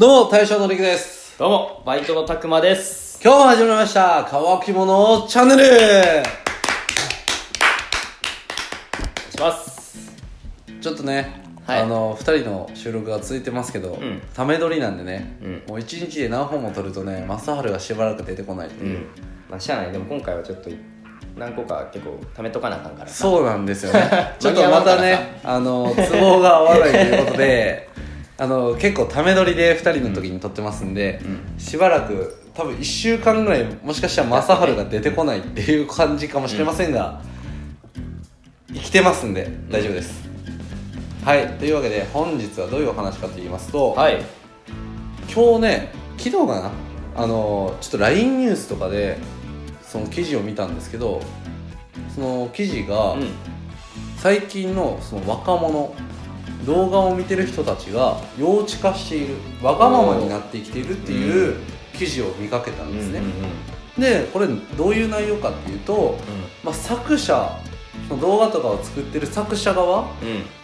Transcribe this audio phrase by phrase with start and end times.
[0.00, 1.38] どうも、大将のりくです。
[1.38, 3.20] どうも、バイトのたくまです。
[3.22, 6.24] 今日も始まりました、乾き物チャンネルお願い
[9.30, 10.10] します。
[10.80, 19.00] ちょっとね、はいあの、二人の収録が続いてますけど、んため撮りなんでね、うんもう一日で何本も撮るとね、正治がしばらく出てこないっていう。
[19.50, 19.92] まあ、しゃあない。
[19.92, 20.70] でも今回はちょっと、
[21.36, 23.16] 何個か結構貯めとかなあかんからさ。
[23.16, 24.34] そうなんですよね。
[24.40, 27.90] ちょっとまたね、あの、都合が合わないということで、
[28.40, 31.20] あの、結構ため撮りで二人の時に撮ってますんで、
[31.58, 37.20] しばらく、多分一週間ぐらい、もしかしたら正治が出てこないっていう感じかもしれませんが、
[38.72, 40.26] 生きてますんで大丈夫です。
[41.22, 44.22] はい、というわけで本日はどういうお話かと言いますと、はい。
[45.30, 46.70] 今日ね昨日かな
[47.14, 49.18] あのちょっと LINE ニュースとかで
[49.82, 51.20] その記事を見たんですけど
[52.14, 53.28] その記事が、うん。
[54.16, 55.94] 最近のその若者
[56.66, 61.56] 動画を見てる人たちが幼稚化しているわがままになってきているっていう
[61.94, 63.20] 記事を見かけたんですね、
[63.98, 66.18] でこれどういう内容かっていうと、
[66.64, 67.58] まあ、作者
[68.08, 70.02] その動画とかを作ってる作者側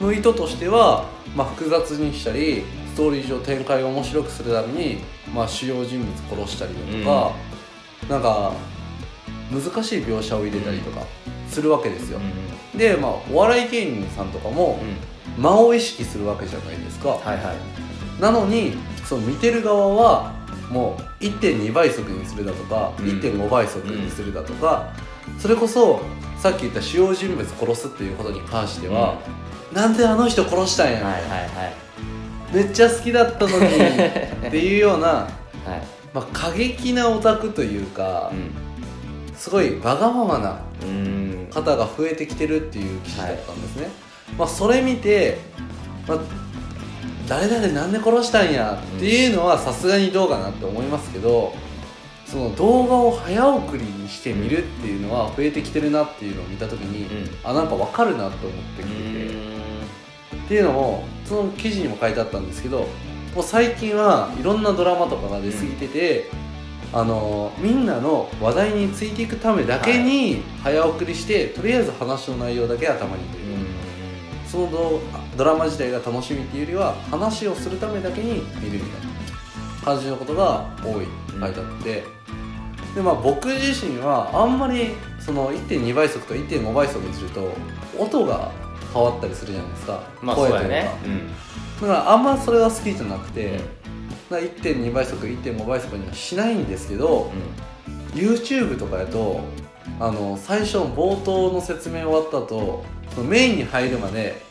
[0.00, 0.06] うん。
[0.06, 1.04] の意図としては、
[1.36, 4.98] まあ、複雑にしたりストーリー上展開を面白くするために、
[5.34, 7.32] まあ、主要人物殺したりだとか、
[8.08, 8.52] なんか
[9.50, 11.02] 難しい描写を入れたりとか
[11.48, 12.18] するわけですよ、
[12.76, 14.80] で、まあ、お笑い芸人さんとかも
[15.38, 18.20] 間を意識するわけじゃないですか、はいはい。
[18.20, 20.32] なのにその見てる側は
[20.70, 24.92] もう1.2倍速にするだとか、うん1.5倍速にするだとか、
[25.38, 26.00] それこそ
[26.38, 29.18] さっき言った主要人物殺すっていうことに関しては、
[29.72, 31.90] なんであの人殺したんや、はいはいはい。
[32.52, 33.66] めっちゃ好きだったのに
[34.48, 35.28] っていうような、はい。
[36.12, 38.32] まあ、過激なオタクというか、
[39.36, 40.88] すごいわがままなうん。
[40.88, 41.46] うん。
[41.52, 43.90] 方が増えてきてるっていう記事だったんですね、
[44.38, 45.38] まあ、それ見て、
[46.06, 46.18] まあ、
[47.28, 51.52] 誰々なんで殺したんやっていうのはさすがにどうかなって思いますけど
[52.26, 57.30] その動画を早送りにして見るっていうのは増えてきてるなっていうのを見た時に、うん。
[57.44, 59.34] あなんかわかるなって思ってきてて、
[60.44, 62.86] っていうのもその記事にも書いてあったんですけど
[63.34, 66.30] もう最近はいろんなドラマとかが出過ぎてて、
[66.92, 73.59] あのみんなの話題についていくためだけに早送りして、とりあえず話の内容だけ頭に入れる、
[74.50, 75.00] そのド
[75.36, 81.06] ドラマ自体が楽しみっていうよりは話をするためだけに見るみたいな感じのことが多い
[81.40, 82.04] 書いてあって、
[82.94, 84.90] でまあ僕自身はあんまり
[85.20, 87.52] その1.2倍速と1.5倍速にすると
[87.96, 88.50] 音が
[88.92, 90.74] 変わったりするじゃないですか、まあ声というか。
[90.74, 90.90] やね。
[91.04, 91.28] うん。
[91.80, 93.64] だからあんまそれは好きじゃなくて、だか
[94.30, 97.30] ら1.2倍速1.5倍速にはしないんですけど、
[98.14, 99.40] YouTube とかやと
[100.00, 102.84] あの最初の冒頭の説明終わった後
[103.14, 104.42] そのメインに入るまで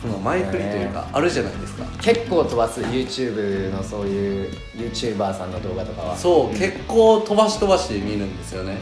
[0.00, 2.80] その前振りというかあるじゃないですか、結構飛ばす。
[2.82, 6.16] YouTube のそういう YouTuber さんの動画とかは。
[6.16, 8.76] そう、結構飛ばし飛ばして見るんですよね。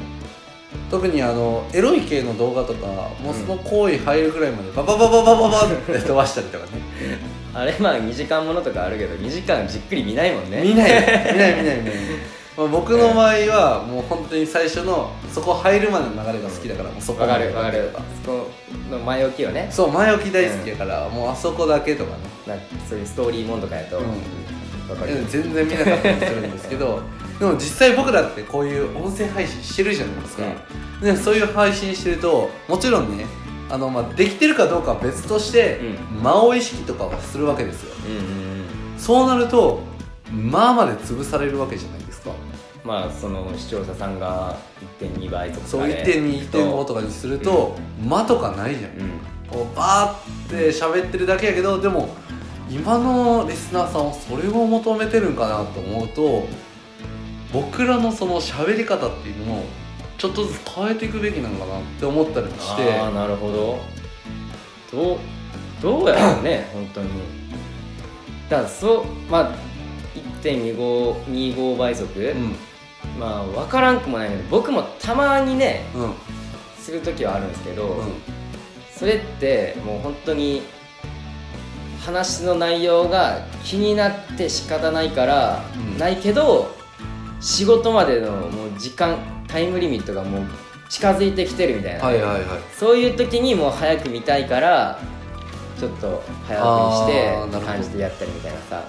[0.91, 2.87] 特にあのエロい系の動画とか
[3.23, 6.73] もうその行為入るぐらいまでバババババババって飛ばしたりとかね
[7.55, 11.83] あれまあ2時間ものとかあるけど2時間じっくり見ないもんね見ない見ない見ない見ない、
[12.57, 17.91] まあ、僕の場合はもう本当に最初のそこ入るまでの流れが好きだからもうそこわかるわかる。
[18.25, 18.47] そこ
[18.91, 19.69] の前置きをね。
[19.71, 22.19] そう前置き大好きやから、もうあそこだけとかね。
[22.47, 24.09] なんかそういうストーリーもんとかやとかる。
[24.09, 27.01] うん全然見なかったりするんですけど
[27.39, 30.43] でも実際僕らってこういう音声配信してるじゃないですか、
[31.03, 33.25] でそういう配信してるともちろんね
[33.71, 35.81] あの、まあ、できてるかどうかは別として、
[36.21, 37.95] う間を意識とかはするわけですよ。
[38.07, 38.99] うんうんうん。
[38.99, 39.81] そうなると
[40.31, 42.02] 間まで潰されるわけじゃない
[42.85, 44.57] まあその視聴者さんが
[45.01, 48.91] 1.2倍とかそうで1.2.5とかにすると間とかないじゃん。
[48.93, 49.11] うん。
[49.49, 52.09] こうバーって喋ってるだけやけどでも
[52.71, 56.47] 今のリスナーさんはそれを求めてるんかなと思うと
[57.53, 59.65] 僕らのその喋り方っていうのも
[60.17, 62.99] ちょっとずつ変えていくべきなのかなって思ったりもして。
[62.99, 63.79] ああなるほど。
[64.91, 65.19] どう
[65.81, 67.09] どうやろうね本当に。
[68.49, 69.55] だからそうまあ
[70.43, 72.57] 1.25倍速、うん
[73.19, 76.03] まあ分からんくもないけど僕もたまにねうん。
[76.03, 76.15] うん
[76.83, 78.03] する時はあるんですけど、
[78.93, 80.63] それってもう本当に
[82.01, 85.97] 話の内容が気になって仕方ないから、うん。
[85.97, 86.75] ないけど
[87.41, 89.17] 仕事までのもう時間
[89.47, 90.47] タイムリミットがもう
[90.89, 92.43] 近づいてきてるみたいな、はいはいはい。
[92.77, 94.99] そういう時にもう早く見たいから
[95.79, 98.83] ちょっと早送りして感じでやったりみたいなさ。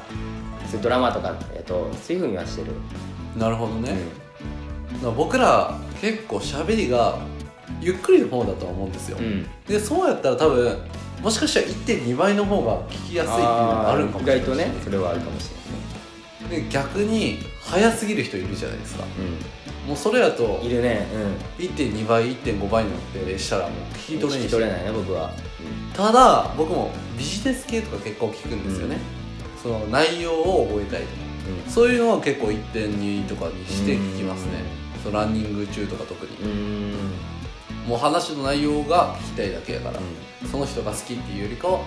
[0.65, 2.71] そういうドラマとかやとそういうふうにはしてる、
[3.37, 3.89] なるほどね、
[4.93, 7.17] だから僕ら結構喋りが
[7.81, 9.25] ゆっくりの方だとは思うんですよ、うん。
[9.25, 10.77] うんでそうやったら多分
[11.21, 16.63] もしかしたら1.2倍の方が聞きやすいっていうのがあるかもしれない意外とねそれはあるかもしれないね。
[16.63, 19.05] で逆に早すぎる人いるじゃないですか。
[19.87, 21.07] もうそれやといるね。
[21.57, 25.33] 1.2倍1.5倍になってしたらもう聞き取れない聞き取れないね僕は、
[25.93, 28.97] ただ僕もビジネス系とか結構聞くんですよね、
[29.61, 31.13] その内容を覚えたいとか
[31.65, 31.71] うん。
[31.71, 34.63] そういうのは結構1.2とかにして聞きますね。
[35.03, 36.93] そのランニング中とか特に、うん。
[37.87, 41.79] もう話の内容が聞きたいだけやから、うその人が好きっていうよりかは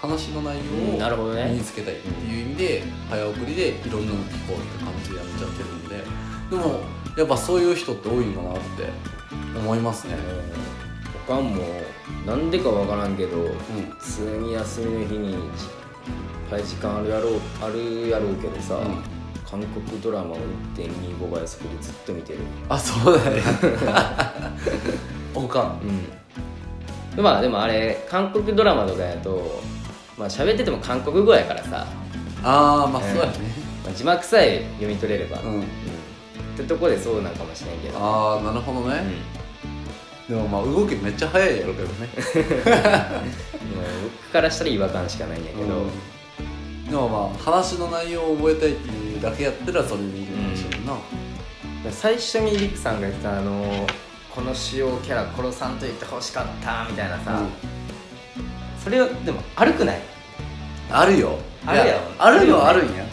[0.00, 6.28] 話の内容を身につけたいっていう意味で早送りでいろんなの聞こうって感じでやっちゃってるんで。
[6.50, 6.80] でも
[7.16, 8.88] やっぱそういう人って多いのかなって
[9.58, 10.14] 思いますね。
[11.26, 11.62] 他も
[12.24, 13.52] なんでかわからんけどうん。
[13.98, 15.36] 普通に休みの日に
[16.48, 19.02] いっぱい時間あるやろうあるやろうけどさ、うん。
[19.44, 20.36] 韓国ドラマを
[20.76, 22.38] 1.25倍速でずっと見てる。
[22.70, 23.42] あそうだね
[25.34, 25.80] おかん。
[27.16, 27.22] うん。
[27.22, 29.60] まあでもあれ韓国ドラマとかやと
[30.16, 31.86] まあ喋ってても韓国語やからさ、
[32.42, 33.32] ああまあそうやね。
[33.84, 35.60] まあ、字幕さえ読み取れれば、うん。
[35.60, 35.64] っ
[36.56, 37.98] てとこでそうなんかもしれんけど。
[37.98, 39.02] ああなるほどね、
[40.26, 42.08] でもまあ動きめっちゃ速いやろうけどね
[44.02, 45.90] 僕からしたら違和感しかないんやけど、うん
[46.88, 50.94] でもまあ話の内容を覚えたいっていうだけやったらそれでいいかもしれんな、
[51.90, 53.86] 最初にリクさんが言ったあの
[54.34, 57.42] この主要キャラ殺さんと言ってほしかったみたいなさ、
[58.82, 60.00] それをでも悪くない、
[60.90, 61.38] あるよ。
[61.66, 63.04] あるやろいあるのはあるんや。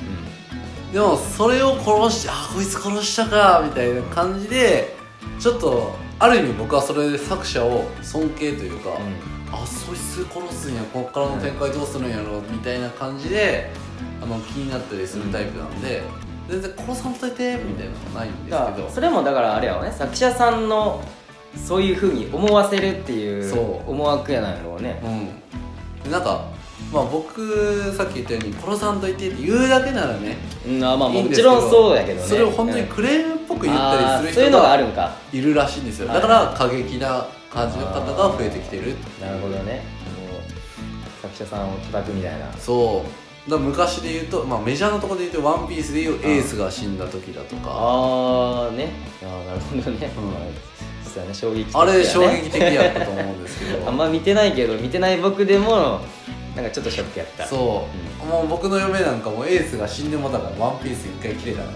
[0.91, 4.95] うでもそれを殺してあこいつ殺したかみたいな感じで
[5.39, 8.93] ちょっとある意味僕はそれで作者を尊敬というか、ん。
[9.51, 13.69] あそいつ殺すんやこっからの展開どうするんやろみたいな感じで
[14.21, 16.01] あの気になったりするタイプなんで、
[16.49, 18.57] 全然殺さんといてみたいなのはないんですけど。
[18.87, 21.03] らそれもだからあれやわね作者さんの
[21.55, 25.01] そういうふうに思わせるっていう思惑やないのね。
[25.03, 26.03] うん。
[26.03, 26.49] でなんか
[26.91, 30.37] まあ僕さっき言ったように殺さんといてって言うだけならね
[30.67, 32.27] うんあまあもちろんそうやけどね。
[32.27, 36.07] それを本当にうんクレームく言ったありする人がいるらしいんですよ。
[36.07, 36.15] はい。
[36.15, 39.83] だから過激な感じの方が増えてきてるなるほどね。
[41.21, 42.51] 作者さんを叩くみたいな。
[42.53, 43.03] そ
[43.47, 43.49] う。
[43.49, 47.69] だ昔で言うと、まあ、メジャーなところで言うと「ワンピースで言うエースが死んだ時だとか。
[47.69, 48.91] ああね。
[49.21, 50.31] あーなるほどね、うん。
[50.31, 53.85] ね衝撃的あれ衝撃的やったと思うんですけど。
[53.87, 56.01] あんま見てないけど見てない僕でも
[56.55, 57.45] なんかちょっとショックやった。
[57.45, 57.85] そ
[58.23, 61.71] う、もう僕の嫁なんかもエースが死んでもたからワンピース一回切れたか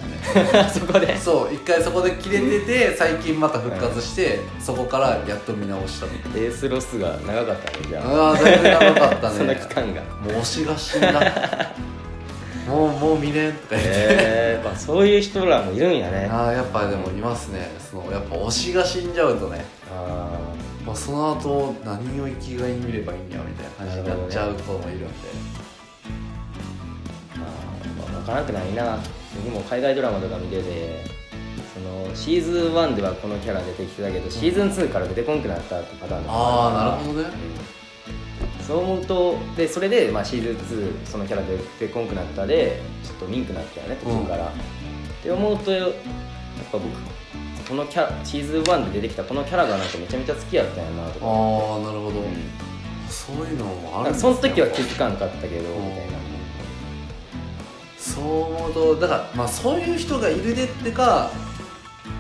[0.54, 0.70] らね。
[0.72, 1.18] そこで？
[1.18, 8.30] そう一回そこで切れてて最近また復活して、そこからやっと見直したのエースロスが長かったねじゃあ。
[8.30, 9.36] ああだいぶ長かったね。
[9.38, 10.02] その期間が。
[10.02, 11.74] もう推しが死んだ。
[12.70, 16.30] もうもう見れんとか言って、えー、まあそういう人らもいるんやね。
[16.32, 17.72] あああやっぱでもいますね。
[17.92, 19.79] そのやっぱ推しが死んじゃうとねあ
[20.90, 25.06] まあ、その後何を生きがいに見ればいいんやみたいな感じになっちゃう子もいるんで、
[27.38, 28.98] まあ、まあ、分からなくないな。
[29.46, 31.04] 僕も海外ドラマとか見てて
[31.76, 37.30] そのシーズン1ではこのキャラ出てきてたけど、シーズン2から出てこんくなったってパターンとかああなるど、ほどね。
[37.30, 37.66] う
[38.66, 44.52] んそう思うとでそれで、まあ、シーズン2そのキャラ出てこんくなったでちょっとミンクなったよね途中から、っ
[45.24, 45.92] て思うとやっ
[46.72, 46.86] ぱ僕
[47.70, 51.32] このキャラシーズン1で出てきたこのキャラがなんかめちゃめちちゃ好きやったんやなとか、ああ
[51.82, 52.36] なるほど、うん。
[53.08, 56.14] そういうのもあるんですその時は気づかんかったけどみたいな。
[56.14, 56.20] ぱ
[58.00, 61.30] そう思うとだからまあそういう人がいるでってか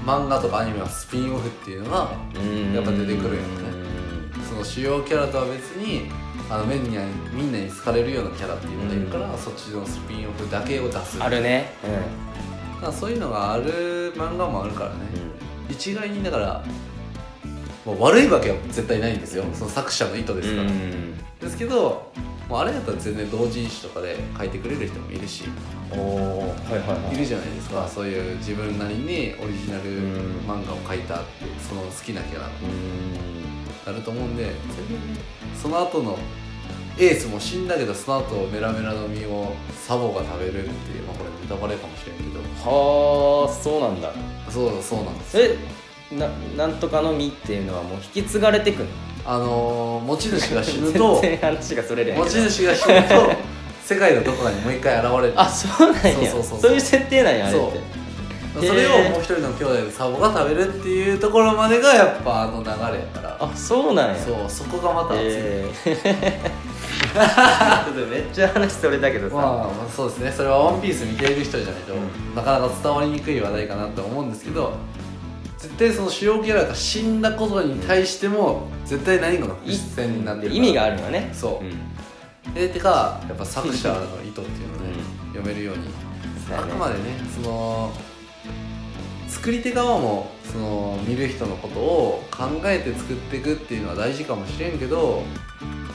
[0.06, 2.74] 漫画とかアニメはスピンオフっていうのがうん。
[2.74, 3.48] やっぱ出てくるよね。
[4.48, 6.12] その主要キャラとは別に
[6.48, 11.22] あのみんなにみんなに好かれるようなキャラっていうのがいるから、そっちのスピンオフだけを出す。
[11.22, 11.74] あるね。
[12.76, 15.29] だからそういうのがある漫画もあるからね、う
[15.80, 16.64] 一概にだから
[17.86, 19.46] もう悪いわけは絶対ないんですよ。
[19.54, 21.18] その作者の意図ですから、ん。
[21.40, 22.12] ですけど
[22.50, 25.46] もうあれだったら全然同人誌とかで書いてくれる人もいるし
[25.92, 27.16] おおはいはいはい。
[27.16, 27.88] いるじゃないですか。
[27.88, 30.40] そういう自分なりにオリジナルうん。
[30.46, 31.26] 漫画を描いたって
[31.68, 32.50] その好きなキャラ
[33.86, 34.54] なると思うんで全
[35.00, 35.20] 然ね
[35.56, 36.18] その後の
[37.00, 39.54] エースも死んだけどその後メラメラの実を
[39.88, 42.40] サボが食べるっていうまあこれネタバレかもしれんけど。
[42.70, 44.12] はあそうなんだ。
[44.50, 45.32] そうそうなんです。
[45.32, 45.56] それ
[46.12, 46.28] な
[46.58, 48.92] なんとかの実っていうのはもう引き継がれてくんの？
[49.26, 53.32] あのー持ち主が死ぬと 全然話がそれるやん持ち主が死ぬと
[53.86, 55.34] 世界のどこかにもう一回現れる。
[55.36, 56.14] あそうなんや。
[56.14, 56.72] そうそうそうそう。
[56.74, 58.00] いう設定なんやあれって。
[58.68, 63.38] それをもう一人の兄弟でサボが食べるっていうところまでがやっぱあの流れやから。
[63.40, 64.16] あそうなんや。
[64.18, 65.90] そうそこがまた熱い、
[68.10, 70.32] めっちゃ話それだけどさ、まあ、まあそうですね。
[70.32, 72.36] それは「ワンピース見ている人じゃないと、うん。
[72.36, 74.74] なかなか伝わりにくい話題かなと思うんですけど
[75.58, 81.30] 絶対その主要キャラが死んだことに対しても絶対何かの伏線になってる意味があるのはね。
[81.34, 81.66] そう。
[81.66, 81.68] う
[82.52, 82.54] ん。
[82.54, 84.94] でてかやっぱ作者の意図っていうのをね、
[85.34, 86.10] 読めるように。
[86.52, 87.00] あくまでね
[87.36, 87.92] その
[89.28, 95.24] 作り手側もその見る人のことを考えて作っていくっていうのは大事かもしれんけど、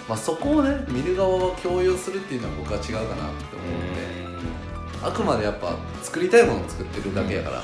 [0.09, 3.95] まあ、そこをね見る側が共有するっていうのは僕は違うかなって思うん。
[3.95, 7.57] であくまでやっぱ作りたいものを作ってるだけやから、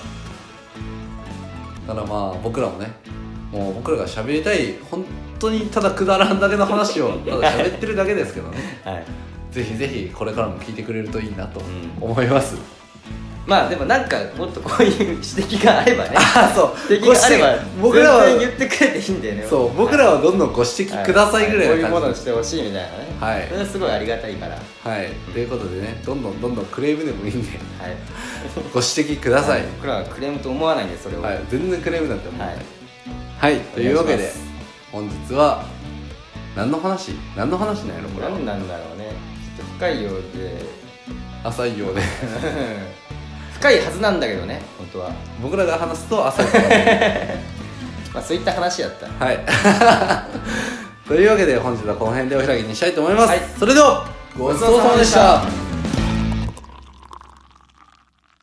[1.87, 2.93] だからまあ僕らもね
[3.51, 5.05] もう僕らが喋りたい本
[5.39, 8.81] 当にただくだらんだけの話を ただ喋ってるだけですけどね。
[8.85, 9.05] はい。
[9.51, 11.63] ぜひぜひこれからも聞いてくれるといいなとう
[12.05, 12.11] ん。
[12.11, 12.57] 思います、
[13.47, 16.11] まあでもなんかもっとこういう指摘があればね。
[16.17, 16.93] あそう。
[16.93, 19.47] 指摘があれば僕らは言ってくれていいんだよね。
[19.49, 22.91] そう僕らはどんどんご指摘くださいぐらいこういうもな感じのをしてほしいみたいなね。
[23.19, 23.47] はい。
[23.49, 24.53] それはすごいありがたいから。
[24.53, 27.49] ははい、ということでねどんどんどんどんクレームでもいいんで。
[27.49, 27.53] い。
[28.73, 31.23] ご指摘ください、僕らはクレームと思わないんでそれを。
[31.23, 32.57] はい、全然クレームなんて思うはい。
[33.39, 34.33] はい、というわけで
[34.93, 35.65] 本日は
[36.57, 37.13] 何の話？
[37.37, 38.33] 何の話なんやろこれは。
[38.33, 39.13] 何なんだろうね。
[39.57, 40.81] ちょっと深いようで。
[41.43, 42.03] 浅いようで
[43.61, 45.13] 深いはずなんだけどね本当は。
[45.43, 46.47] 僕らが話すと浅い
[48.13, 49.25] まあそういった話やった。
[49.25, 49.39] はい。
[51.07, 53.41] というわけで本日はこの辺でお開きにしたいと思います、はい。
[53.59, 54.07] それでは
[54.39, 55.70] ごちそうさまでした